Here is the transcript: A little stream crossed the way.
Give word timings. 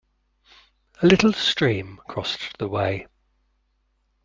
A 1.03 1.05
little 1.05 1.31
stream 1.31 2.01
crossed 2.07 2.57
the 2.57 2.67
way. 2.67 3.05